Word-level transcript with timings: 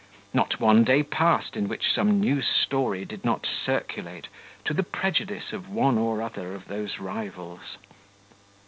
Not 0.33 0.59
one 0.59 0.83
day 0.83 1.03
passed 1.03 1.55
in 1.55 1.67
which 1.67 1.93
some 1.93 2.19
new 2.19 2.41
story 2.41 3.05
did 3.05 3.23
not 3.23 3.45
circulate, 3.45 4.29
to 4.65 4.73
the 4.73 4.81
prejudice 4.81 5.53
of 5.53 5.69
one 5.69 5.99
or 5.99 6.23
other 6.23 6.55
of 6.55 6.67
those 6.67 6.97
rivals. 6.97 7.77